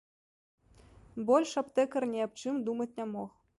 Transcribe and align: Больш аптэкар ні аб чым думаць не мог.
Больш 1.31 1.53
аптэкар 1.63 2.03
ні 2.13 2.25
аб 2.29 2.33
чым 2.45 2.55
думаць 2.71 2.91
не 2.99 3.11
мог. 3.15 3.31